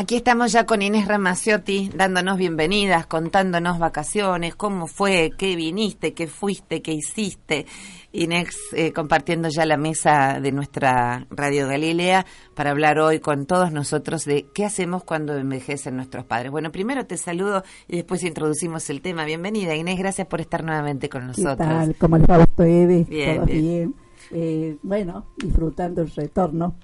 [0.00, 6.26] Aquí estamos ya con Inés Ramaciotti dándonos bienvenidas, contándonos vacaciones, cómo fue, qué viniste, qué
[6.26, 7.66] fuiste, qué hiciste.
[8.10, 12.24] Inés eh, compartiendo ya la mesa de nuestra Radio Galilea
[12.54, 16.50] para hablar hoy con todos nosotros de qué hacemos cuando envejecen nuestros padres.
[16.50, 19.26] Bueno, primero te saludo y después introducimos el tema.
[19.26, 21.58] Bienvenida Inés, gracias por estar nuevamente con nosotros.
[21.58, 21.96] ¿Qué tal?
[21.96, 23.04] ¿Cómo les va Eve?
[23.06, 23.94] Bien, ¿Todo bien?
[24.30, 26.74] Eh, bueno, disfrutando el retorno.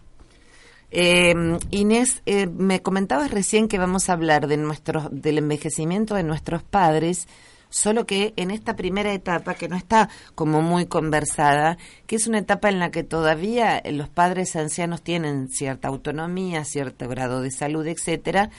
[0.90, 1.34] Eh,
[1.70, 6.62] Inés, eh, me comentabas recién que vamos a hablar de nuestros, del envejecimiento de nuestros
[6.62, 7.26] padres,
[7.68, 12.38] solo que en esta primera etapa, que no está como muy conversada, que es una
[12.38, 17.86] etapa en la que todavía los padres ancianos tienen cierta autonomía, cierto grado de salud,
[17.86, 18.50] etcétera,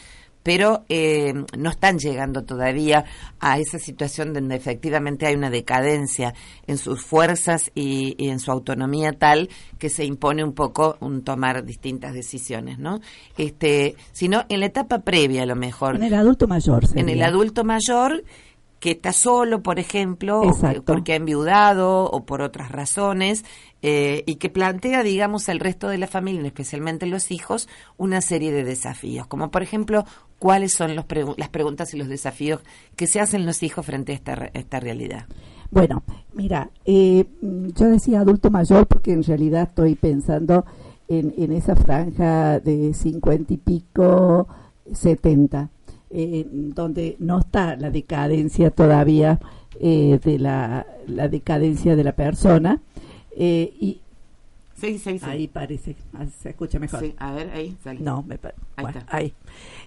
[0.48, 3.04] pero eh, no están llegando todavía
[3.42, 6.34] a esa situación donde efectivamente hay una decadencia
[6.68, 11.66] en sus fuerzas y, en su autonomía tal que se impone un poco un tomar
[11.66, 13.02] distintas decisiones, ¿no?
[13.38, 15.98] Este, sino en la etapa previa a lo mejor.
[15.98, 16.86] En el adulto mayor.
[16.96, 18.24] En el adulto mayor
[18.80, 20.42] que está solo, por ejemplo,
[20.86, 23.44] porque ha enviudado o por otras razones,
[23.82, 27.68] eh, y que plantea, digamos, al resto de la familia, especialmente los hijos,
[27.98, 30.06] una serie de desafíos, como por ejemplo,
[30.40, 31.06] cuáles son los
[31.38, 32.62] las preguntas y los desafíos
[32.96, 35.26] que se hacen los hijos frente a esta, esta realidad.
[35.70, 40.66] Bueno, mira, eh, yo decía adulto mayor porque en realidad estoy pensando
[41.08, 44.48] en, en esa franja de cincuenta y pico,
[44.94, 45.70] setenta
[46.10, 49.40] eh, donde no está la decadencia todavía
[49.80, 52.82] eh, de la, la, decadencia de la persona.
[53.36, 54.00] Eh, y
[54.76, 55.26] sí, sí, sí.
[55.26, 55.96] Ahí parece,
[56.42, 57.02] se escucha mejor.
[57.02, 58.40] Sí, a ver, ahí No, me
[58.76, 59.34] ahí bueno, ahí.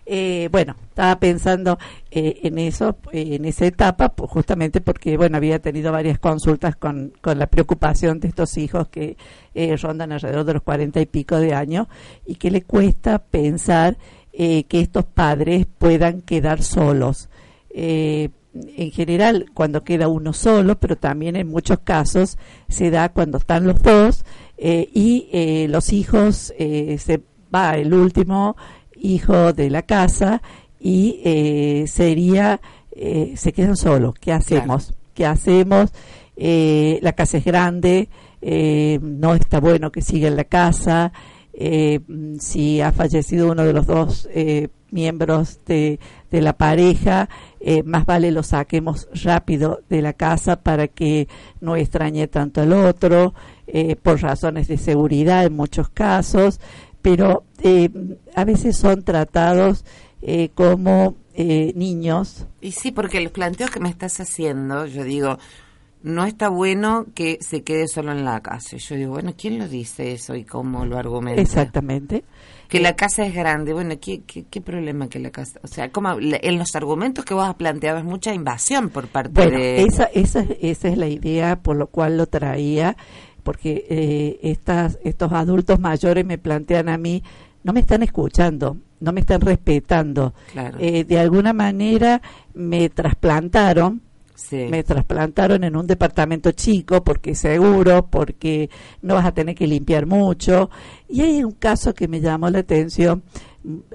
[0.07, 1.79] Eh, bueno, estaba pensando
[2.11, 7.13] eh, en eso, en esa etapa, pues, justamente porque, bueno, había tenido varias consultas con,
[7.21, 9.17] con la preocupación de estos hijos que
[9.55, 11.87] eh, rondan alrededor de los cuarenta y pico de años
[12.27, 13.97] y que le cuesta pensar
[14.33, 17.29] eh, que estos padres puedan quedar solos.
[17.71, 22.39] Eh, en general, cuando queda uno solo, pero también en muchos casos
[22.69, 24.25] se da cuando están los dos
[24.57, 27.23] eh, y los hijos, se
[27.55, 28.57] va el último
[28.97, 30.43] hijo de la casa
[30.81, 31.21] y
[31.87, 32.61] sería,
[32.93, 34.15] se quedan solos.
[34.21, 34.95] ¿Qué hacemos?
[35.15, 35.93] ¿Qué hacemos?
[36.37, 38.09] la casa es grande,
[38.43, 41.13] no está bueno que siga en la casa,
[41.53, 42.01] eh,
[42.39, 45.99] si ha fallecido uno de los dos eh, miembros de,
[46.31, 47.29] de, la pareja,
[47.61, 51.29] eh, más vale lo saquemos rápido de la casa para que
[51.61, 53.35] no extrañe tanto al otro,
[54.03, 56.59] por razones de seguridad en muchos casos,
[57.03, 57.45] pero
[58.35, 59.85] a veces son tratados
[60.55, 62.47] como niños.
[62.61, 65.39] Y sí, porque los planteos que me estás haciendo, yo digo,
[66.03, 68.77] no está bueno que se quede solo en la casa.
[68.77, 71.41] Yo digo, bueno, ¿quién lo dice eso y cómo lo argumenta?
[71.41, 72.25] Exactamente.
[72.69, 73.73] Que la casa es grande.
[73.73, 75.61] Bueno, ¿qué, qué, problema que la casa...
[75.63, 79.51] O sea, como en los argumentos que vos has planteado es mucha invasión por parte
[79.51, 79.83] de...
[79.83, 82.97] Esa, esa, esa es la idea por lo cual lo traía,
[83.43, 87.23] porque eh, estas, estos adultos mayores me plantean a mí,
[87.63, 90.33] no me están escuchando, no me están respetando.
[90.79, 92.23] Eh, de alguna manera
[92.55, 94.01] me trasplantaron
[94.51, 98.71] me trasplantaron en un departamento chico porque seguro, porque
[99.03, 100.71] no vas a tener que limpiar mucho.
[101.09, 103.23] Y hay un caso que me llamó la atención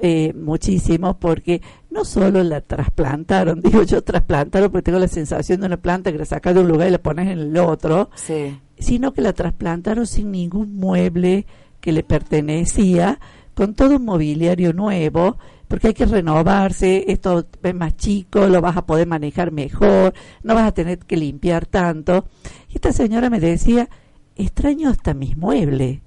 [0.02, 5.68] eh, muchísimo porque no solo la trasplantaron, digo yo trasplantaron porque tengo la sensación de
[5.68, 8.10] una planta que la sacas de un lugar y la pones en el otro,
[8.78, 11.46] sino que la trasplantaron sin ningún mueble
[11.82, 13.20] que le pertenecía,
[13.54, 18.78] con todo un mobiliario nuevo porque hay que renovarse, esto es más chico, lo vas
[18.78, 20.14] a poder manejar mejor,
[20.44, 22.26] no vas a tener que limpiar tanto.
[22.70, 23.90] Y esta señora me decía,
[24.36, 26.02] extraño hasta mis muebles,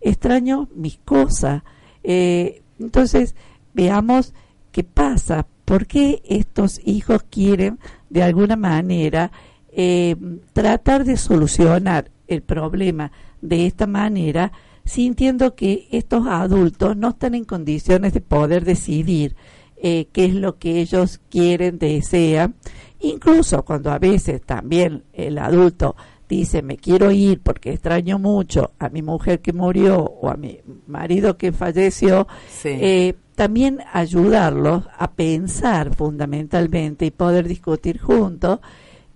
[0.00, 1.62] extraño mis cosas.
[2.02, 3.34] Eh, entonces,
[3.74, 4.34] veamos
[4.70, 7.78] qué pasa, por qué estos hijos quieren
[8.10, 9.30] de alguna manera
[9.70, 10.16] eh,
[10.52, 14.52] tratar de solucionar el problema de esta manera
[14.84, 19.36] sintiendo que estos adultos no están en condiciones de poder decidir
[19.76, 22.54] eh, qué es lo que ellos quieren, desean,
[23.00, 25.96] incluso cuando a veces también el adulto
[26.28, 30.60] dice me quiero ir porque extraño mucho a mi mujer que murió o a mi
[30.86, 32.26] marido que falleció,
[32.64, 38.60] eh, también ayudarlos a pensar fundamentalmente y poder discutir juntos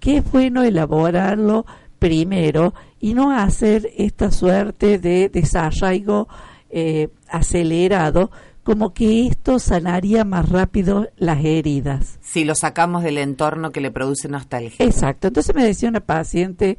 [0.01, 1.65] qué es bueno elaborarlo
[1.99, 2.75] primero
[3.07, 6.27] y no hacer esta suerte de desarraigo
[6.71, 8.33] eh, acelerado,
[8.65, 12.19] como que esto sanaría más rápido las heridas.
[12.21, 14.85] Si lo sacamos del entorno que le produce nostalgia.
[14.85, 15.29] Exacto.
[15.29, 16.79] Entonces me decía una paciente,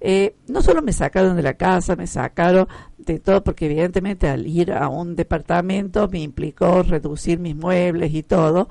[0.00, 2.66] eh, no solo me sacaron de la casa, me sacaron
[2.98, 8.24] de todo, porque evidentemente al ir a un departamento me implicó reducir mis muebles y
[8.24, 8.68] todo.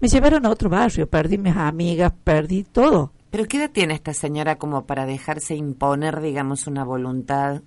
[0.00, 3.10] Me llevaron a otro barrio, perdí mis amigas, perdí todo.
[3.32, 7.62] ¿Pero qué edad tiene esta señora como para dejarse imponer, digamos, una voluntad?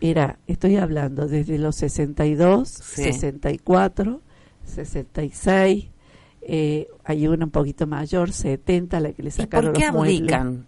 [0.00, 4.20] Mira, estoy hablando desde los 62, 64,
[4.64, 5.88] 66,
[6.42, 10.66] eh, hay una un poquito mayor, 70, la que le sacaron ¿Y ¿Por qué abdican?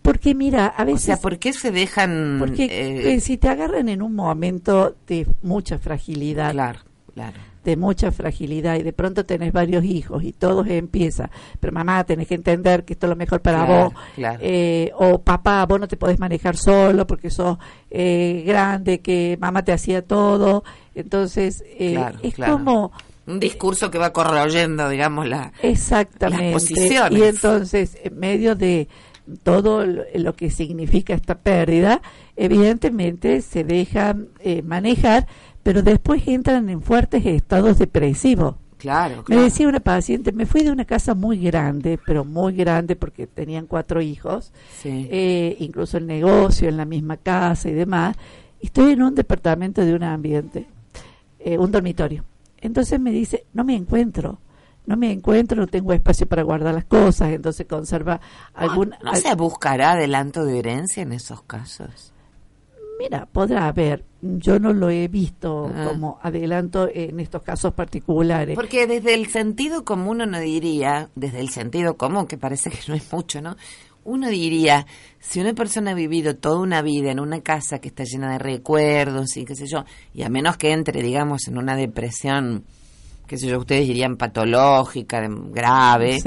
[0.00, 1.02] Porque mira, a veces...
[1.02, 2.36] O sea, ¿por qué se dejan...?
[2.38, 6.52] Porque eh, eh, si te agarran en un momento de mucha fragilidad...
[6.52, 6.78] Claro,
[7.14, 12.04] claro de mucha fragilidad y de pronto tenés varios hijos y todos empieza, pero mamá
[12.04, 15.86] tenés que entender que esto es lo mejor para vos, eh, o papá vos no
[15.86, 17.58] te podés manejar solo porque sos
[17.90, 20.64] eh, grande, que mamá te hacía todo,
[20.94, 22.92] entonces eh, es como
[23.26, 27.18] un discurso que va corroyendo, digamos, la, exactamente, las posiciones.
[27.18, 28.88] Y entonces, en medio de
[29.44, 32.02] todo lo que significa esta pérdida,
[32.34, 34.30] evidentemente se dejan
[34.64, 35.28] manejar
[35.62, 38.56] pero después entran en fuertes estados depresivos.
[38.78, 42.96] Claro, Me decía una paciente, me fui de una casa muy grande, pero muy grande
[42.96, 44.52] porque tenían cuatro hijos,
[44.84, 48.16] eh, incluso el negocio en la misma casa y demás.
[48.58, 50.66] estoy en un departamento de un ambiente,
[51.40, 52.24] eh, un dormitorio.
[52.58, 54.38] Entonces me dice, no me encuentro,
[54.86, 58.20] no me encuentro, no tengo espacio para guardar las cosas, entonces conserva
[58.54, 58.94] algún...
[59.02, 62.12] ¿No, se buscará adelanto de herencia en esos casos?
[63.00, 64.04] Mira, podrá haber.
[64.20, 65.86] Yo no lo he visto ah.
[65.88, 68.54] como adelanto en estos casos particulares.
[68.54, 72.94] Porque desde el sentido común uno diría, desde el sentido común, que parece que no
[72.94, 73.56] es mucho, ¿no?
[74.04, 74.86] Uno diría,
[75.18, 78.38] si una persona ha vivido toda una vida en una casa que está llena de
[78.38, 82.64] recuerdos y qué sé yo, y a menos que entre, digamos, en una depresión,
[83.26, 86.18] qué sé yo, ustedes dirían patológica, grave,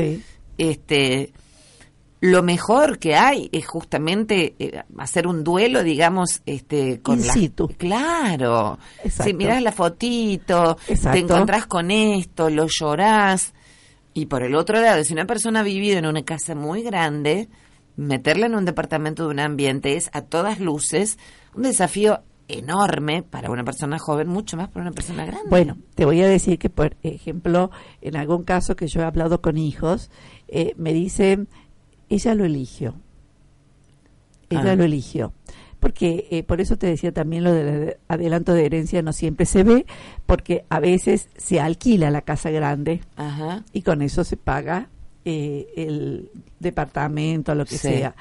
[0.57, 1.33] este
[2.23, 7.67] lo mejor que hay es justamente eh, hacer un duelo, digamos, este, con In situ.
[7.77, 8.79] Claro.
[9.09, 13.53] Si mirás la fotito, te encontrás con esto, lo llorás.
[14.13, 17.49] Y por el otro lado, si una persona ha vivido en una casa muy grande,
[17.97, 21.19] meterla en un departamento de un ambiente es a todas luces
[21.53, 25.49] un desafío enorme para una persona joven, mucho más para una persona grande.
[25.49, 29.41] Bueno, te voy a decir que, por ejemplo, en algún caso que yo he hablado
[29.41, 30.09] con hijos,
[30.47, 31.49] eh, me dicen
[32.13, 32.95] ella lo eligió.
[34.49, 34.75] Ella ah.
[34.75, 35.33] lo eligió.
[35.79, 39.63] porque eh, por eso te decía también lo del adelanto de herencia no siempre se
[39.63, 39.85] ve,
[40.25, 43.01] porque a veces se alquila la casa grande
[43.73, 44.87] y con eso se paga
[45.25, 46.29] eh, el
[46.59, 48.15] departamento, lo que sea.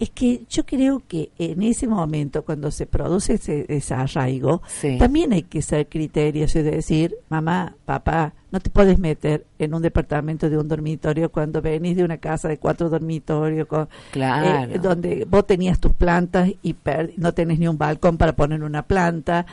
[0.00, 4.62] Es que yo creo que en ese momento, cuando se produce ese desarraigo,
[4.98, 9.82] también hay que ser criterios y decir, mamá, papá, no te puedes meter en un
[9.82, 15.26] departamento de un dormitorio cuando venís de una casa de cuatro dormitorios, con, eh, donde
[15.28, 16.74] vos tenías tus plantas y
[17.18, 19.44] no tenés ni un balcón para poner una planta.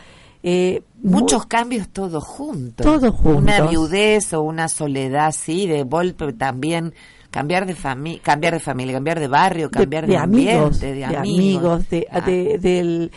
[0.44, 2.86] Eh, Muchos cambios todos juntos.
[2.86, 3.44] Todos juntos.
[3.44, 6.94] Una viudez o una soledad, sí, de golpe también
[7.38, 12.22] cambiar de familia, cambiar de familia, cambiar de barrio, cambiar de, amigos, de, amigos, ah.
[12.22, 13.12] del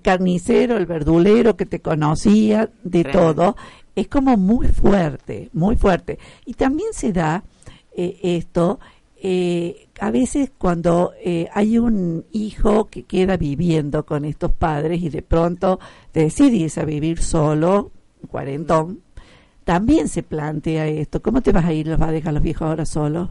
[0.00, 3.54] carnicero, el verdulero que te conocía, de todo,
[3.94, 6.18] es como muy fuerte, muy fuerte.
[6.46, 7.44] Y también se da
[7.94, 8.80] eh, esto
[9.20, 15.10] eh, a veces cuando eh, hay un hijo que queda viviendo con estos padres y
[15.10, 15.80] de pronto
[16.12, 17.90] te decides a vivir solo,
[18.30, 19.00] cuarentón,
[19.64, 21.20] también se plantea esto.
[21.20, 21.88] ¿Cómo te vas a ir?
[21.88, 23.28] ¿Los vas a dejar los viejos ahora solos?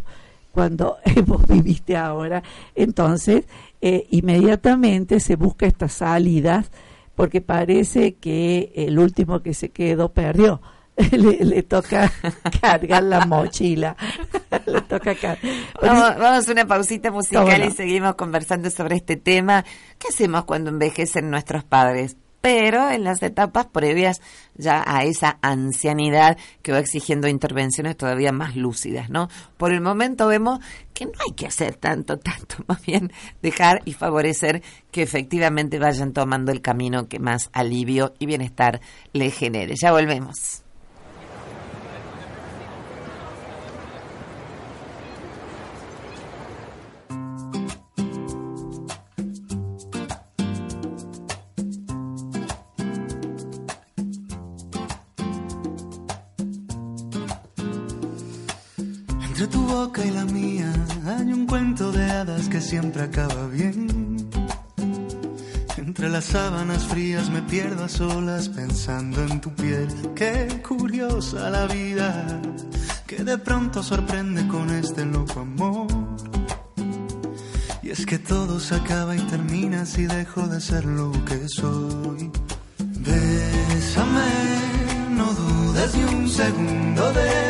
[0.55, 0.97] Cuando
[1.27, 2.41] vos viviste ahora.
[2.73, 3.45] Entonces,
[3.81, 6.71] eh, inmediatamente se busca estas salidas
[7.13, 10.61] porque parece que el último que se quedó perdió.
[11.11, 12.09] le, toca
[12.61, 13.97] cargar la mochila.
[14.65, 15.13] le toca
[15.81, 19.65] vamos, vamos, a una pausita musical y seguimos conversando sobre este tema.
[19.99, 22.15] ¿Qué hacemos cuando envejecen nuestros padres?
[22.45, 24.21] Pero en las etapas previas
[24.53, 29.29] ya a esa ancianidad que va exigiendo intervenciones todavía más lúcidas, ¿no?
[29.57, 30.59] Por el momento vemos
[30.93, 33.11] que no hay que hacer tanto, tanto, más bien
[33.41, 34.61] dejar y favorecer
[34.91, 38.79] que efectivamente vayan tomando el camino que más alivio y bienestar
[39.11, 39.73] le genere.
[39.81, 40.64] Ya volvemos.
[59.37, 60.71] Entre tu boca y la mía
[61.05, 64.29] hay un cuento de hadas que siempre acaba bien.
[65.75, 69.89] Entre las sábanas frías me pierdo a solas pensando en tu piel.
[70.15, 72.41] Qué curiosa la vida
[73.05, 75.87] que de pronto sorprende con este loco amor.
[77.83, 82.31] Y es que todo se acaba y termina si dejo de ser lo que soy.
[82.79, 84.31] Bésame,
[85.09, 87.44] no dudes ni un segundo de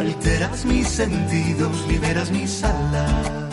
[0.00, 3.50] Alteras mis sentidos, liberas mis alas.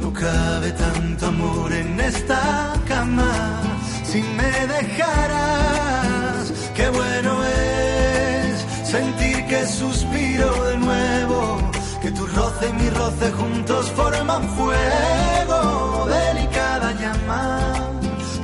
[0.00, 3.62] No cabe tanto amor en esta cama.
[4.02, 11.70] Si me dejaras, qué bueno es sentir que suspiro de nuevo.
[12.02, 16.08] Que tu roce y mi roce juntos forman fuego.
[16.08, 17.60] Delicada llama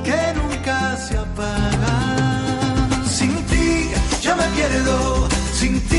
[0.05, 1.95] que nunca se apaga.
[3.05, 3.89] Sin ti
[4.21, 5.27] yo me pierdo
[5.59, 5.96] sin ti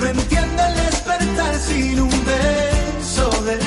[0.00, 3.58] No entiendo el despertar sin un beso de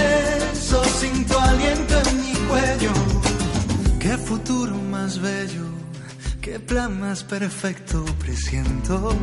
[0.53, 2.93] eso, sin tu aliento en mi cuello.
[3.99, 5.65] Qué futuro más bello,
[6.41, 9.15] qué plan más perfecto presiento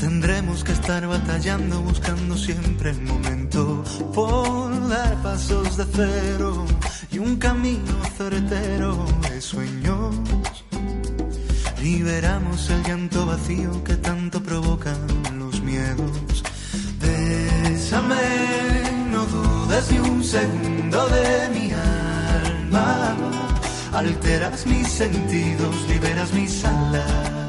[0.00, 6.64] Tendremos que estar batallando, buscando siempre el momento por dar pasos de cero
[7.12, 9.99] y un camino certero de sueños.
[11.82, 15.00] Liberamos el llanto vacío que tanto provocan
[15.38, 16.42] los miedos.
[17.00, 18.16] Bésame,
[19.10, 23.16] no dudes ni un segundo de mi alma.
[23.92, 27.40] Alteras mis sentidos, liberas mis alas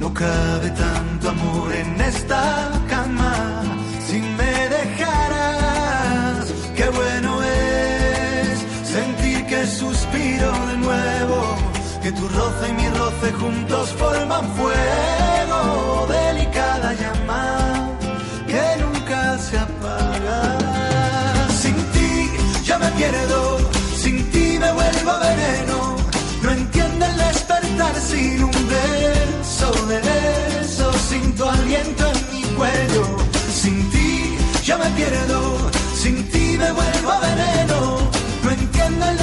[0.00, 3.62] no cabe tanto amor en esta cama.
[4.06, 11.38] Si me dejaras, qué bueno es sentir que suspiro de nuevo.
[12.02, 12.72] Que tu roce y
[14.56, 16.06] fuego.
[16.08, 17.42] Delicada llama
[18.46, 20.58] que nunca se apaga.
[21.60, 22.30] Sin ti
[22.64, 23.58] ya me pierdo,
[23.96, 25.96] sin ti me vuelvo veneno.
[26.42, 30.00] No entiendo el despertar sin un beso de
[30.62, 33.04] eso, sin tu aliento en mi cuello.
[33.52, 37.78] Sin ti yo me pierdo, sin ti me vuelvo veneno.
[38.42, 39.18] No entiendo el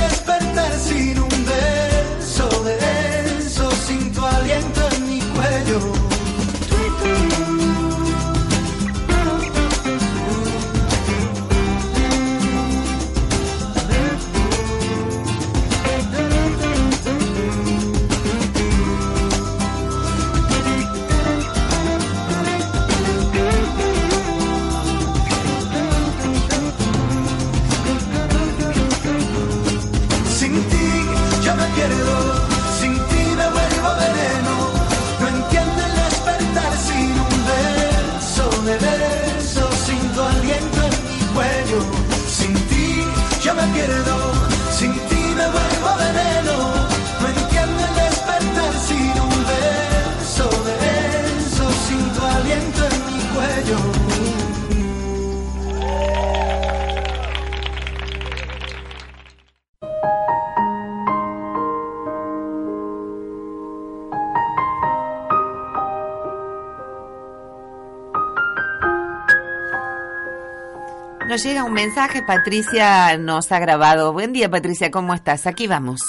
[71.43, 74.11] Llega un mensaje, Patricia nos ha grabado.
[74.11, 75.45] Buen día, Patricia, ¿cómo estás?
[75.45, 76.01] Aquí vamos.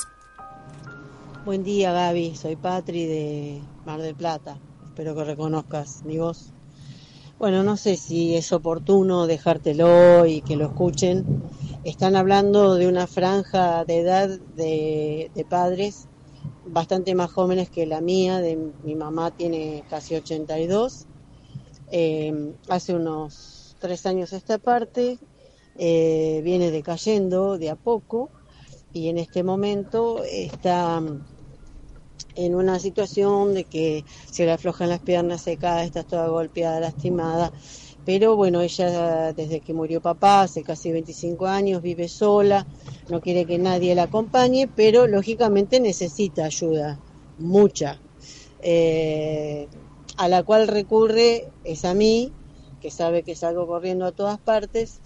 [1.45, 2.35] Buen día, Gaby.
[2.35, 4.57] Soy Patri de Mar del Plata.
[4.87, 6.55] Espero que reconozcas mi voz.
[7.39, 11.43] Bueno, no sé si es oportuno dejártelo y que lo escuchen.
[11.85, 16.09] Están hablando de una franja de edad de, de padres
[16.65, 18.39] bastante más jóvenes que la mía.
[18.39, 21.05] De, mi mamá tiene casi 82.
[21.91, 25.19] Eh, hace unos tres años a esta parte,
[25.77, 28.31] eh, viene decayendo de a poco
[28.93, 31.01] y en este momento está
[32.35, 36.81] en una situación de que se le aflojan las piernas, se cae, está toda golpeada,
[36.81, 37.53] lastimada.
[38.05, 42.67] Pero bueno, ella desde que murió papá, hace casi 25 años, vive sola,
[43.09, 46.99] no quiere que nadie la acompañe, pero lógicamente necesita ayuda,
[47.39, 48.01] mucha,
[48.63, 49.69] eh,
[50.17, 52.33] a la cual recurre es a mí,
[52.81, 55.01] que sabe que salgo corriendo a todas partes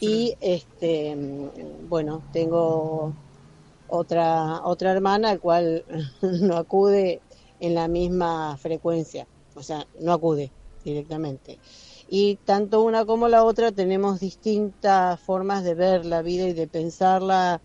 [0.00, 1.16] y este
[1.88, 3.12] bueno tengo
[3.88, 5.84] otra otra hermana al cual
[6.22, 7.20] no acude
[7.60, 10.52] en la misma frecuencia o sea no acude
[10.84, 11.58] directamente.
[12.08, 16.66] Y tanto una como la otra tenemos distintas formas de ver la vida y de
[16.66, 17.60] pensarla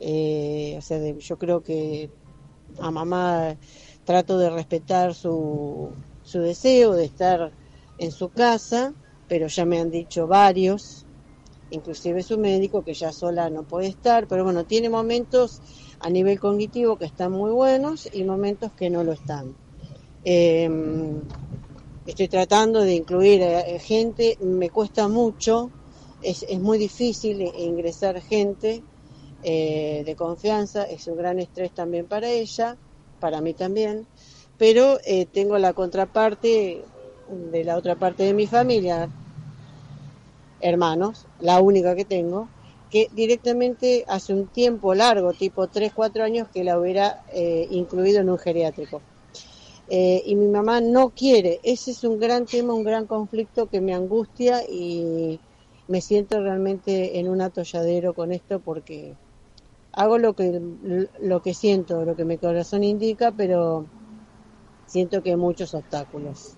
[0.00, 2.10] eh, o sea yo creo que
[2.80, 3.56] a mamá
[4.04, 5.90] trato de respetar su,
[6.24, 7.52] su deseo de estar
[7.98, 8.94] en su casa
[9.32, 11.06] pero ya me han dicho varios,
[11.70, 15.62] inclusive su médico, que ya sola no puede estar, pero bueno, tiene momentos
[16.00, 19.56] a nivel cognitivo que están muy buenos y momentos que no lo están.
[20.22, 21.18] Em,
[22.06, 23.42] estoy tratando de incluir
[23.80, 25.70] gente, me cuesta mucho,
[26.20, 28.82] es, muy difícil ingresar gente
[29.42, 32.76] eh, de confianza, es un gran estrés también para ella,
[33.18, 34.06] para mí también,
[34.58, 36.84] pero eh, tengo la contraparte
[37.32, 39.08] de la otra parte de mi familia,
[40.62, 42.48] hermanos, la única que tengo,
[42.90, 48.20] que directamente hace un tiempo largo, tipo 3, 4 años, que la hubiera eh, incluido
[48.20, 49.02] en un geriátrico.
[49.88, 51.60] Eh, y mi mamá no quiere.
[51.64, 55.38] Ese es un gran tema, un gran conflicto que me angustia y
[55.88, 59.14] me siento realmente en un atolladero con esto porque
[59.92, 60.60] hago lo que,
[61.20, 63.84] lo que siento, lo que mi corazón indica, pero
[64.86, 66.54] siento que hay muchos obstáculos.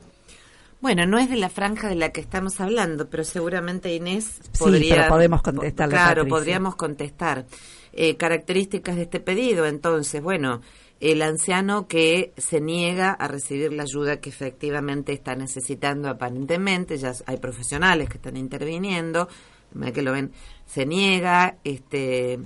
[0.85, 4.81] Bueno, no es de la franja de la que estamos hablando, pero seguramente Inés podría.
[4.83, 5.89] Sí, pero podemos contestar.
[5.89, 7.47] Claro, podríamos contestar.
[7.95, 10.61] Eh, características de este pedido, entonces, bueno,
[11.01, 17.15] el anciano que se niega a recibir la ayuda que efectivamente está necesitando aparentemente, ya
[17.25, 19.27] hay profesionales que están interviniendo,
[19.95, 20.33] que lo ven,
[20.67, 22.41] se niega, este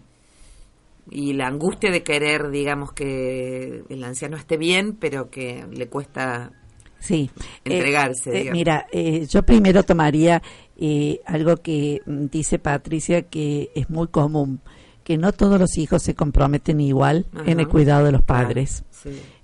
[1.11, 6.53] y la angustia de querer, digamos, que el anciano esté bien, pero que le cuesta
[6.99, 7.31] Sí.
[7.65, 8.49] Entregarse.
[8.49, 10.43] Eh, mira, eh, yo primero tomaría
[10.77, 14.61] eh, algo que mm, dice Patricia que es muy común,
[15.05, 18.85] que no todos los hijos se comprometen igual en el cuidado de los padres.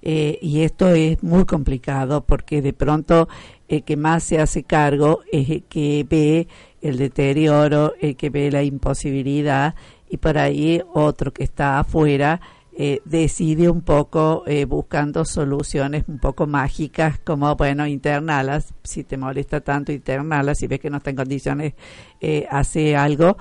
[0.03, 3.29] y esto es muy complicado porque de pronto
[3.69, 6.49] el que más se hace cargo es el que ve
[6.83, 9.75] el deterioro, el que ve la imposibilidad
[10.11, 12.41] y por ahí otro que está afuera
[12.77, 19.17] eh, decide un poco eh, buscando soluciones un poco mágicas como, bueno, internalas, si te
[19.17, 21.75] molesta tanto internalas, si ves que no está en condiciones,
[22.21, 23.37] eh, hace algo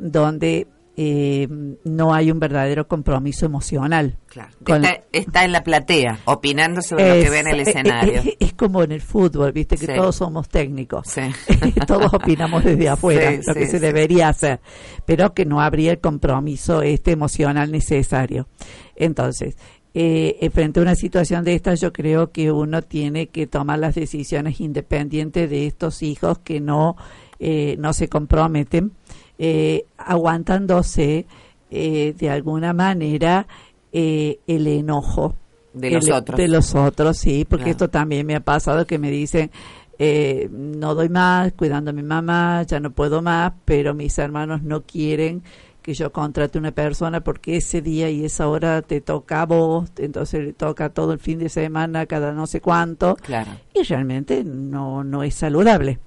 [0.00, 0.66] donde
[1.02, 1.48] eh,
[1.84, 4.18] no hay un verdadero compromiso emocional.
[4.26, 4.50] Claro.
[5.12, 8.22] Está, en la platea, opinando sobre lo que ve en el escenario.
[8.38, 11.06] Es, como en el fútbol, viste que todos somos técnicos.
[11.86, 14.60] todos opinamos desde afuera, lo que se debería hacer,
[15.06, 18.46] pero que no habría el compromiso este emocional necesario.
[18.94, 19.56] Entonces,
[19.94, 23.94] eh, frente a una situación de esta, yo creo que uno tiene que tomar las
[23.94, 26.96] decisiones independientes de estos hijos que no,
[27.38, 28.92] eh, no se comprometen
[29.42, 31.24] eh, aguantándose
[31.70, 33.46] eh, de alguna manera
[33.90, 35.34] eh, el enojo
[35.72, 36.36] de los otros.
[36.36, 39.50] De los otros, sí, porque esto también me ha pasado que me dicen,
[40.50, 44.82] no doy más, cuidando a mi mamá, ya no puedo más, pero mis hermanos no
[44.82, 45.42] quieren
[45.80, 49.90] que yo contrate una persona porque ese día y esa hora te toca a vos,
[49.96, 53.52] entonces le toca todo el fin de semana, cada no sé cuánto, claro.
[53.72, 55.98] y realmente no, no es saludable.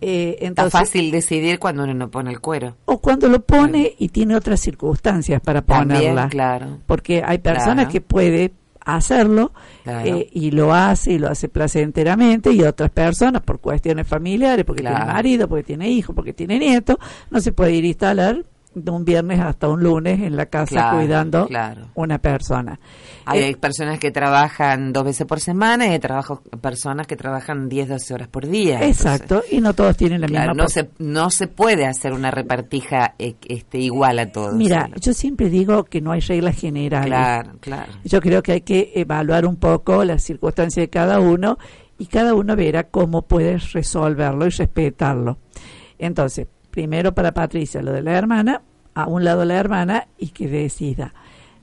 [0.00, 2.76] Eh, Está fácil decidir cuando uno no pone el cuero.
[2.84, 6.28] O cuando lo pone y tiene otras circunstancias para ponerla.
[6.28, 6.78] claro.
[6.86, 8.52] Porque hay personas que puede
[8.84, 9.52] hacerlo
[9.86, 14.82] eh, y lo hace y lo hace placenteramente y otras personas por cuestiones familiares, porque
[14.82, 16.98] tiene marido, porque tiene hijo, porque tiene nieto,
[17.30, 18.44] no se puede ir a instalar
[18.74, 21.82] de un viernes hasta un lunes en la casa Claro, cuidando claro.
[21.94, 22.78] una persona.
[23.26, 27.68] Hay Eh, personas que trabajan dos veces por semana y hay trabajo, personas que trabajan
[27.68, 28.84] 10, 12 horas por día.
[28.86, 32.30] exacto, y no todos tienen la Claro, misma no se, no se puede hacer una
[32.30, 34.54] repartija eh, este, igual a todos.
[34.54, 37.06] Mira, yo siempre digo que no hay reglas generales.
[37.08, 37.92] Claro, claro.
[38.04, 41.58] Yo creo que hay que evaluar un poco las circunstancias de cada uno
[41.98, 45.38] y cada uno verá cómo puedes resolverlo y respetarlo.
[45.98, 48.62] Entonces, primero para Patricia lo de la hermana,
[48.94, 51.14] a un lado la hermana y que decida.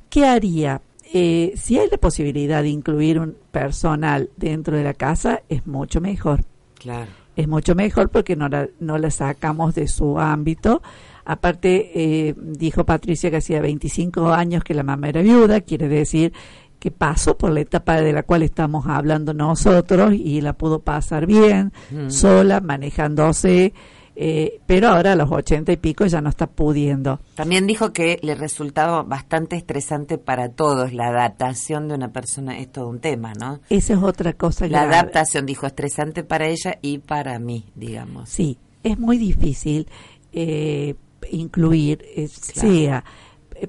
[0.09, 0.81] ¿Qué haría?
[1.13, 5.99] Eh, si hay la posibilidad de incluir un personal dentro de la casa, es mucho
[5.99, 6.45] mejor
[6.79, 7.11] Claro.
[7.35, 10.81] es mucho mejor porque no la, no la sacamos de su ámbito.
[11.25, 11.91] Aparte,
[12.29, 16.31] eh, dijo Patricia que hacía 25 años que la mamá era viuda, quiere decir
[16.79, 21.25] que pasó por la etapa de la cual estamos hablando nosotros y la pudo pasar
[21.27, 22.09] bien, Mm.
[22.09, 23.73] sola, manejándose,
[24.23, 27.19] eh, pero ahora a los 80 y pico ya no está pudiendo.
[27.33, 32.59] También dijo que le resultaba bastante estresante para todos la adaptación de una persona.
[32.59, 33.61] Es todo un tema, ¿no?
[33.69, 34.95] Esa es otra cosa La grave.
[34.97, 38.29] adaptación, dijo, estresante para ella y para mí, digamos.
[38.29, 39.87] Sí, es muy difícil
[40.33, 40.93] eh,
[41.31, 42.69] incluir, eh, Claro.
[42.69, 43.03] sea,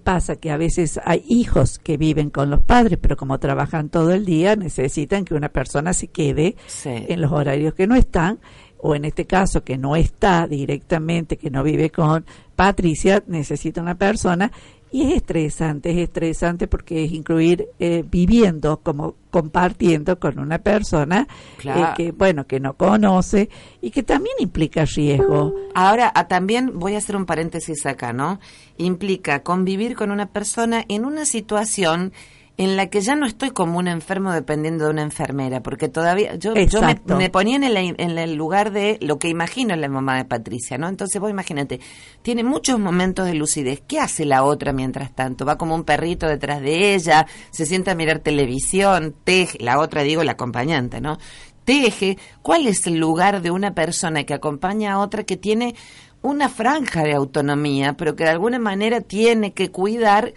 [0.04, 4.10] pasa que a veces hay hijos que viven con los padres, pero como trabajan todo
[4.12, 6.88] el día, necesitan que una persona se quede Sí.
[6.90, 8.38] en los horarios que no están,
[8.82, 13.94] o en este caso que no está directamente, que no vive con Patricia, necesita una
[13.94, 14.50] persona.
[14.90, 21.26] Y es estresante, es estresante porque es incluir eh, viviendo como compartiendo con una persona
[21.64, 23.48] eh, que, bueno, que no conoce
[23.80, 25.54] y que también implica riesgo.
[25.74, 28.38] Ahora, ah, también voy a hacer un paréntesis acá, ¿no?
[28.76, 32.12] Implica convivir con una persona en una situación
[32.58, 36.34] en la que ya no estoy como un enfermo dependiendo de una enfermera, porque todavía
[36.34, 37.16] yo, yo me, Exacto.
[37.16, 40.76] me ponía en el, en el lugar de lo que imagino la mamá de Patricia,
[40.76, 40.88] ¿no?
[40.88, 41.80] Entonces vos imagínate,
[42.20, 43.82] tiene muchos momentos de lucidez.
[43.86, 45.46] ¿Qué hace la otra mientras tanto?
[45.46, 50.02] Va como un perrito detrás de ella, se sienta a mirar televisión, teje, la otra
[50.02, 51.18] digo la acompañante, ¿no?
[51.64, 52.18] Teje.
[52.42, 55.74] ¿Cuál es el lugar de una persona que acompaña a otra que tiene
[56.20, 60.34] una franja de autonomía, pero que de alguna manera tiene que cuidar?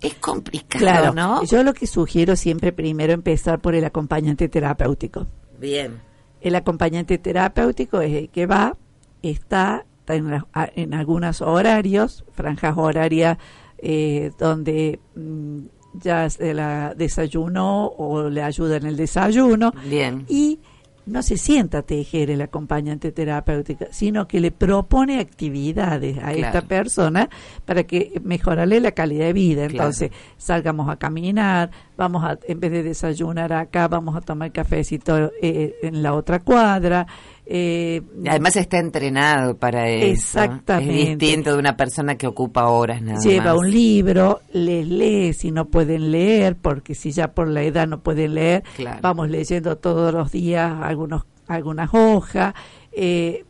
[0.00, 1.44] Es complicado, Claro, ¿no?
[1.44, 5.26] yo lo que sugiero siempre primero empezar por el acompañante terapéutico.
[5.58, 6.00] Bien.
[6.40, 8.76] El acompañante terapéutico es el que va,
[9.22, 13.38] está, en, la- en algunos horarios, franjas horarias
[13.78, 15.58] eh, donde mm,
[15.94, 20.24] ya se la desayunó o le ayuda en el desayuno Bien.
[20.28, 20.60] y
[21.06, 26.50] no se sienta a tejer el acompañante terapéutico, sino que le propone actividades a esta
[26.50, 26.66] Claro.
[26.66, 27.30] persona
[27.64, 29.62] para que mejorarle la calidad de vida.
[29.68, 29.72] Claro.
[29.72, 35.30] Entonces, salgamos a caminar, vamos a, en vez de desayunar acá, vamos a tomar cafecito
[35.40, 37.06] eh, en la otra cuadra.
[37.48, 40.06] Eh, Además está entrenado para eso.
[40.40, 41.12] Exactamente.
[41.12, 43.58] Es distinto de una persona que ocupa horas nada lleva más.
[43.58, 48.00] un libro, les lee si no pueden leer, porque si ya por la edad no
[48.00, 48.98] pueden leer, Claro.
[49.00, 52.54] vamos leyendo todos los días algunos algunas hojas,
[52.90, 53.44] eh,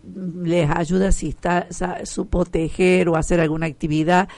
[0.44, 4.28] les ayuda si está sa- supo tejer o hacer alguna actividad,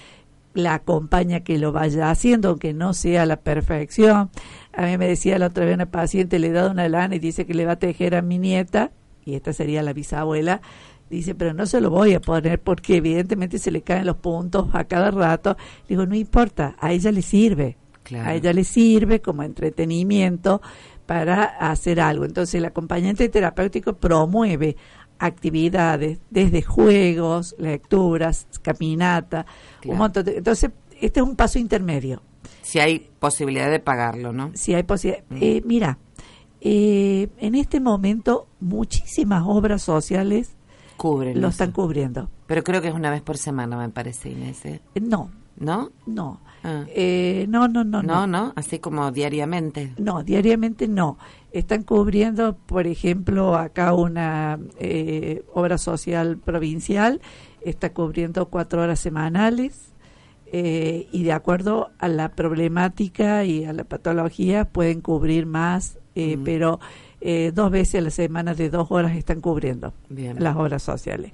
[0.55, 4.31] la acompaña que lo vaya haciendo, aunque no sea la perfección.
[4.73, 7.19] A mí me decía la otra vez una paciente, le he dado una lana y
[7.19, 8.93] dice que le va a tejer a mi nieta,
[9.29, 10.61] y esta sería la bisabuela,
[11.11, 14.69] dice, pero no se lo voy a poner porque evidentemente se le caen los puntos
[14.73, 15.57] a cada rato.
[15.89, 17.77] Digo, no importa, a ella le sirve.
[18.03, 18.29] Claro.
[18.31, 20.63] A ella le sirve como entretenimiento
[21.07, 22.25] para hacer algo.
[22.25, 24.77] Entonces el acompañante terapéutico promueve
[25.19, 29.45] actividades desde juegos, lecturas, caminata,
[29.81, 29.93] Claro.
[29.93, 32.23] un montón de- entonces este es un paso intermedio.
[32.63, 34.51] Si hay posibilidad de pagarlo, ¿no?
[34.55, 35.37] Si hay posibilidad, Mm.
[35.41, 35.99] eh, mira,
[36.61, 40.57] eh, en este momento muchísimas obras sociales
[40.97, 41.41] Cubren.
[41.41, 42.29] lo están cubriendo.
[42.47, 44.65] Pero creo que es una vez por semana, me parece, Inés.
[44.65, 44.81] ¿eh?
[44.95, 45.91] Eh, No, ¿No?
[46.07, 46.85] no, Ah.
[46.89, 49.95] Eh, no, no, no, no, no, así como diariamente.
[49.97, 51.17] No, diariamente no.
[51.53, 57.21] Están cubriendo, por ejemplo, acá una eh, obra social provincial,
[57.61, 59.93] está cubriendo cuatro horas semanales
[60.53, 66.39] eh, y de acuerdo a la problemática y a la patología pueden cubrir más, eh,
[66.45, 66.81] pero
[67.21, 70.37] eh, dos veces a la semana de dos horas están cubriendo Bien.
[70.43, 71.33] las obras sociales.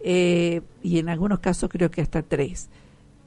[0.00, 2.68] Eh, y en algunos casos creo que hasta tres.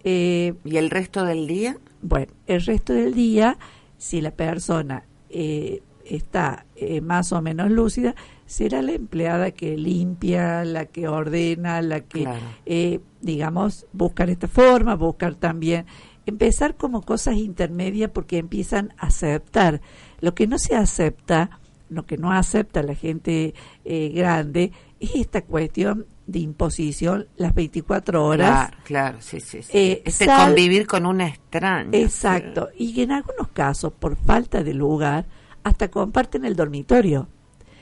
[0.04, 1.78] Eh, ¿Y el resto del día?
[2.02, 3.58] bueno, el resto del día,
[3.98, 8.16] si la persona eh, está eh, más o menos lúcida,
[8.52, 12.40] será la empleada que limpia, la que ordena, la que, Claro.
[12.66, 15.86] eh, digamos, buscar esta forma, buscar también,
[16.26, 19.82] empezar como cosas intermedias porque empiezan a aceptar.
[20.20, 21.60] Lo que no se acepta,
[21.90, 23.54] lo que no acepta la gente
[23.86, 28.50] eh, grande, es esta cuestión de imposición las 24 horas.
[28.70, 29.64] Claro, claro, sí, sí.
[29.64, 29.72] sí.
[29.74, 31.90] Eh, Este sal- convivir con una extraña.
[31.98, 32.70] Exacto.
[32.78, 35.26] Y que en algunos casos, por falta de lugar,
[35.64, 37.28] hasta comparten el dormitorio.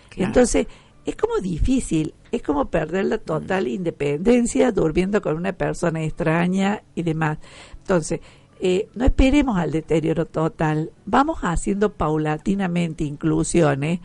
[0.10, 0.28] Claro.
[0.28, 0.68] Entonces,
[1.06, 7.04] es como difícil, es como perder la total independencia durmiendo con una persona extraña y
[7.04, 7.40] demás.
[7.78, 8.20] Entonces,
[8.60, 14.02] eh, no esperemos al deterioro total, vamos haciendo paulatinamente inclusiones,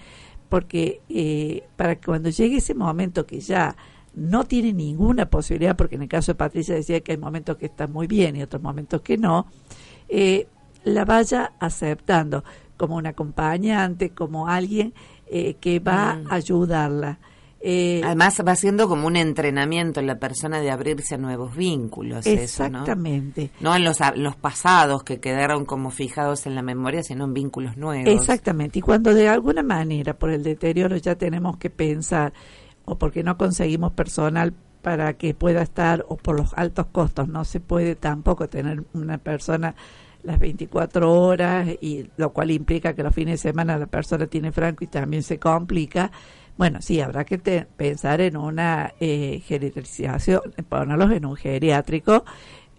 [0.48, 3.76] porque eh, para que cuando llegue ese momento que ya
[4.14, 7.66] no tiene ninguna posibilidad, porque en el caso de Patricia decía que hay momentos que
[7.66, 9.46] están muy bien y otros momentos que no,
[10.08, 10.46] eh,
[10.84, 12.44] la vaya aceptando
[12.76, 14.94] como un acompañante, como alguien
[15.36, 16.26] eh, que va Mm.
[16.30, 17.18] a ayudarla.
[17.66, 22.24] Eh, Además va siendo como un entrenamiento en la persona de abrirse a nuevos vínculos,
[22.26, 22.42] eso, ¿no?
[22.42, 23.50] exactamente.
[23.60, 27.76] No en los, los pasados que quedaron como fijados en la memoria, sino en vínculos
[27.78, 28.06] nuevos.
[28.14, 28.78] Exactamente.
[28.78, 32.32] Y cuando de alguna manera por el deterioro ya tenemos que pensar
[32.84, 37.44] o porque no conseguimos personal para que pueda estar o por los altos costos no
[37.46, 39.74] se puede tampoco tener una persona
[40.24, 44.50] las 24 horas y lo cual implica que los fines de semana la persona tiene
[44.52, 46.10] franco y también se complica.
[46.56, 52.24] Bueno, sí, habrá que te- pensar en una eh, geriatrización, ponerlos en un geriátrico,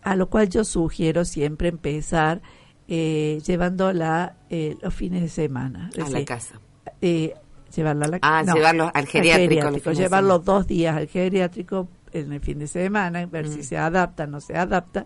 [0.02, 2.42] a lo cual yo sugiero siempre empezar
[2.88, 5.90] eh, llevándola eh, los fines de semana.
[6.04, 6.60] A la casa.
[7.02, 7.34] eh,
[7.76, 10.46] llevarla a la Ah, llevarlo al geriátrico los fines de llevarlo semana.
[10.46, 13.52] dos días al geriátrico en el fin de semana, ver Mm.
[13.54, 15.06] si se adapta, no se adapta,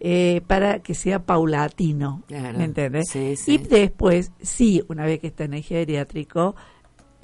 [0.00, 2.58] eh, para que sea paulatino, Claro.
[2.58, 3.08] ¿me entiendes?
[3.10, 3.54] Sí, sí.
[3.54, 6.54] Y después, sí, una vez que está en el geriátrico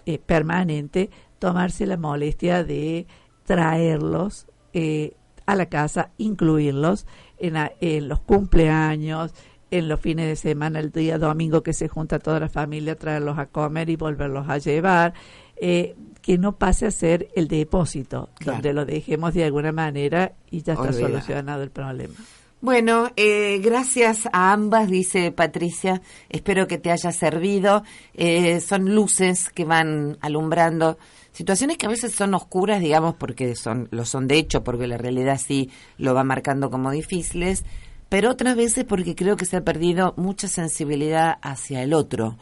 [0.07, 3.07] eh, permanente, tomarse la molestia de
[3.45, 5.15] traerlos eh,
[5.47, 7.07] a la casa, incluirlos
[7.39, 9.35] en, la- en los cumpleaños,
[9.71, 13.39] en los fines de semana, el día domingo que se junta toda la familia, traerlos
[13.39, 15.15] a comer y volverlos a llevar,
[15.57, 18.53] eh, que no pase a ser el depósito, Claro.
[18.55, 22.15] donde lo dejemos de alguna manera y ya está solucionado el problema.
[22.63, 26.01] Bueno, eh, gracias a ambas, dice Patricia.
[26.29, 27.83] Espero que te haya servido.
[28.15, 30.97] Eh, son luces que van alumbrando
[31.33, 34.97] situaciones que a veces son oscuras, digamos, porque son lo son de hecho, porque la
[34.97, 37.65] realidad sí lo va marcando como difíciles,
[38.09, 42.39] pero otras veces porque creo que se ha perdido mucha sensibilidad hacia el otro.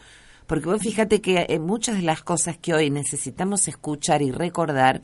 [0.47, 5.01] Porque vos fíjate que eh, muchas de las cosas que hoy necesitamos escuchar y recordar,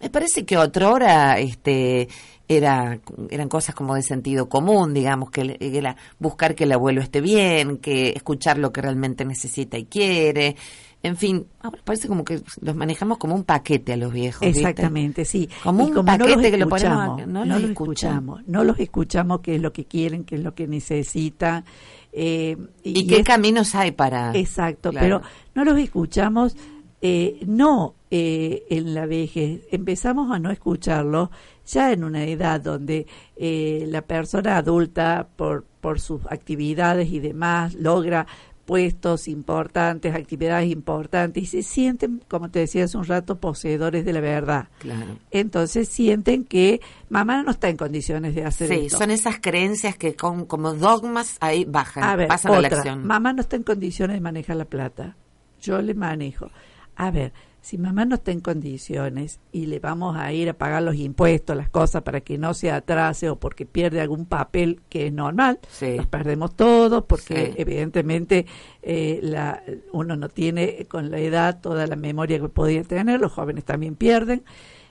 [0.00, 2.08] me parece que otrora este
[2.48, 2.98] era
[3.30, 7.76] eran cosas como de sentido común, digamos, que era buscar que el abuelo esté bien,
[7.76, 10.56] que escuchar lo que realmente necesita y quiere.
[11.00, 14.40] En fin, ahora parece como que los manejamos como un paquete a los viejos.
[14.40, 14.58] ¿viste?
[14.60, 15.48] Exactamente, sí.
[15.62, 18.38] Como Y un paquete que lo ponemos a- no no, los los escuchamos.
[18.40, 21.64] escuchamos, no los escuchamos qué es lo que quieren, qué es lo que necesitan.
[22.12, 24.32] eh, ¿Y, qué es- caminos hay para...?
[24.34, 25.20] Exacto, Claro.
[25.20, 25.22] pero
[25.54, 26.56] no los escuchamos,
[27.02, 31.28] eh, no eh, en la vejez, empezamos a no escucharlos
[31.68, 37.74] ya en una edad donde eh, la persona adulta, por, por sus actividades y demás,
[37.74, 38.26] logra
[38.64, 44.12] puestos importantes, actividades importantes y se sienten, como te decía hace un rato, poseedores de
[44.12, 44.68] la verdad.
[44.78, 45.16] Claro.
[45.30, 48.98] Entonces sienten que mamá no está en condiciones de hacer Sí, esto.
[48.98, 53.06] son esas creencias que con, como dogmas ahí bajan, A ver, pasan a la acción.
[53.06, 55.16] Mamá no está en condiciones de manejar la plata.
[55.62, 56.50] Yo le manejo.
[56.94, 60.82] A ver, si mamá no está en condiciones y le vamos a ir a pagar
[60.82, 65.06] los impuestos, las cosas para que no se atrase o porque pierde algún papel que
[65.08, 65.96] es normal, Sí.
[65.96, 67.52] los perdemos todos porque Sí.
[67.56, 68.46] evidentemente
[68.82, 73.32] eh, la, uno no tiene con la edad toda la memoria que podía tener, los
[73.32, 74.42] jóvenes también pierden.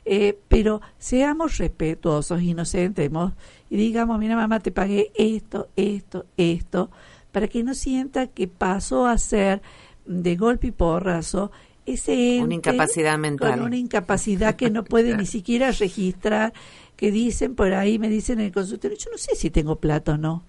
[0.10, 3.34] Eh, pero seamos respetuosos y nos sentemos
[3.69, 6.89] y digamos, mira mamá, te pagué esto, esto, esto,
[7.34, 9.62] para que no sienta que pasó a ser
[10.06, 11.51] de golpe y porrazo
[11.88, 13.52] ese Una incapacidad mental.
[13.52, 16.54] Con una incapacidad que no puede ni siquiera registrar,
[16.95, 20.13] que dicen por ahí, me dicen en el consultorio, yo no sé si tengo plata
[20.13, 20.43] o no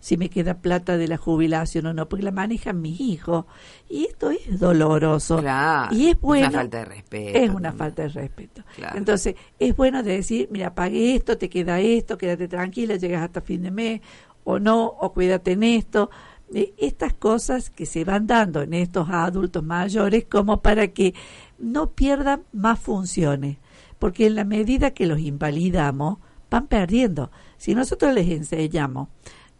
[0.00, 3.44] si me queda plata de la jubilación o no, porque la manejan mis hijos.
[3.88, 5.38] Y esto es doloroso.
[5.38, 6.48] Claro, y es bueno.
[6.48, 7.38] Una falta de respeto.
[7.38, 8.62] Es una falta de respeto.
[8.76, 8.96] Claro.
[8.96, 13.42] Entonces, es bueno de decir, mira, pagué esto, te queda esto, quédate tranquila, llegas hasta
[13.42, 14.00] fin de mes,
[14.44, 16.10] o no, o cuídate en esto.
[16.54, 21.14] Eh, estas cosas que se van dando en estos adultos mayores como para que
[21.58, 23.58] no pierdan más funciones.
[23.98, 26.18] Porque en la medida que los invalidamos,
[26.50, 27.30] van perdiendo.
[27.56, 29.08] Si nosotros les enseñamos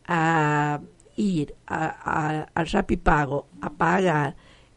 [0.07, 0.81] a
[1.16, 4.37] ir a, a, al Rapipago a pagar,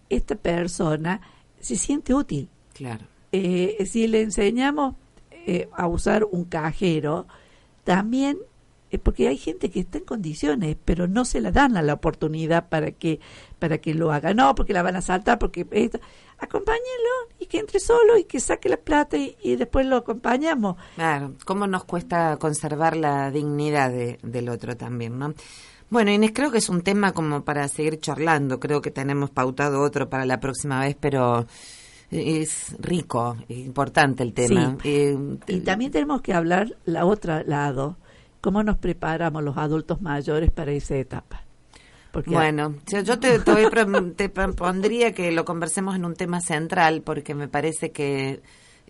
[0.09, 1.21] esta persona
[1.59, 2.49] se siente útil.
[2.73, 3.05] Claro.
[3.31, 4.95] Eh, si le enseñamos
[5.31, 7.25] eh, a usar un cajero,
[7.83, 8.37] también
[8.99, 12.69] porque hay gente que está en condiciones, pero no se la dan a la oportunidad
[12.69, 13.19] para que
[13.59, 14.33] para que lo haga.
[14.33, 15.99] No, porque la van a saltar, porque esto.
[16.37, 20.75] acompáñenlo y que entre solo y que saque la plata y, después lo acompañamos.
[20.95, 25.33] Claro, cómo nos cuesta conservar la dignidad del otro también, ¿no?
[25.89, 28.59] Bueno, Inés, creo que es un tema como para seguir charlando.
[28.59, 31.45] Creo que tenemos pautado otro para la próxima vez, pero
[32.09, 34.77] es rico, importante el tema.
[34.83, 37.97] Eh, y también tenemos que hablar la otra lado,
[38.43, 41.43] cómo nos preparamos los adultos mayores para esa etapa.
[42.25, 47.93] Bueno, yo te, te, pondría que lo conversemos en un tema central porque me parece
[47.93, 48.41] que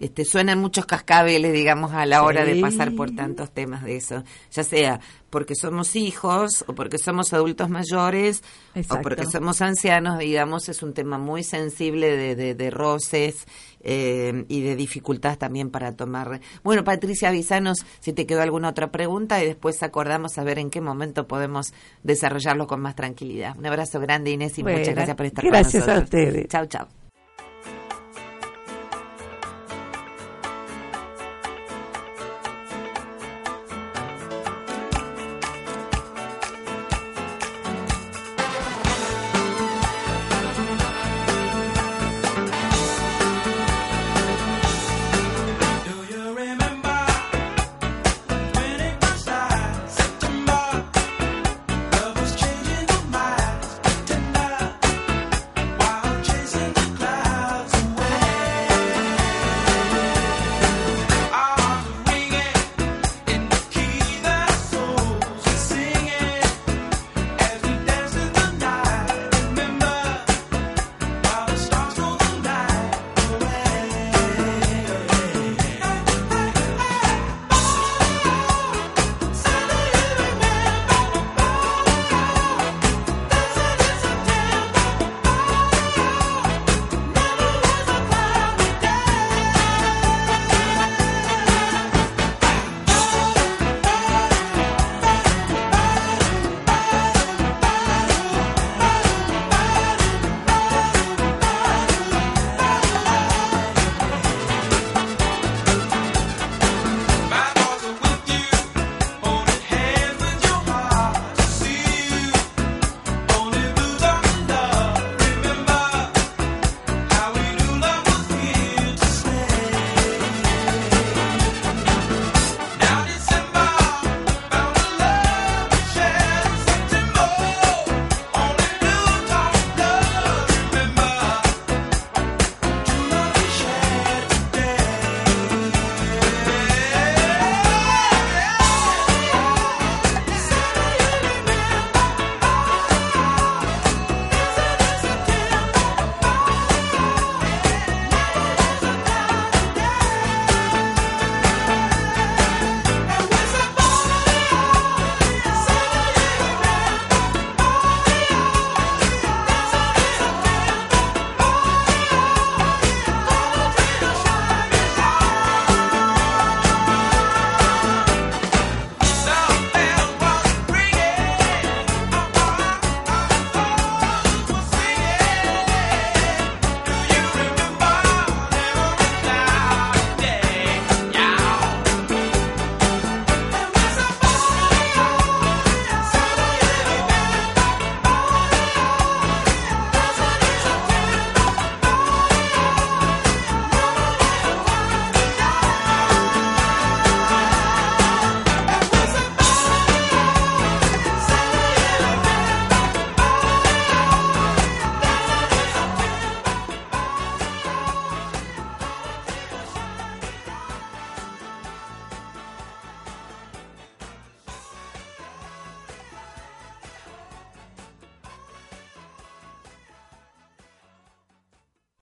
[0.04, 4.22] este, suenan muchos cascabeles, digamos, a la hora de pasar por tantos temas de eso,
[4.52, 8.44] ya sea porque somos hijos o porque somos adultos mayores
[8.90, 13.48] o porque somos ancianos, digamos, es un tema muy sensible de, de, roces
[13.80, 16.42] eh, y de dificultades también para tomar.
[16.66, 20.70] Bueno, Patricia, avisanos si te quedó alguna otra pregunta y después acordamos a ver en
[20.70, 23.58] qué momento podemos desarrollarlo con más tranquilidad.
[23.58, 25.86] Un abrazo grande, Inés, y muchas gracias por estar con nosotros.
[25.86, 26.48] Gracias a ustedes.
[26.50, 27.03] Chao, chao.